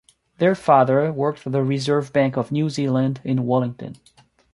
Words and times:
Their 0.39 0.55
father 0.55 1.13
worked 1.13 1.37
for 1.37 1.51
the 1.51 1.61
Reserve 1.63 2.11
Bank 2.11 2.35
of 2.35 2.51
New 2.51 2.71
Zealand 2.71 3.21
in 3.23 3.45
Wellington. 3.45 3.97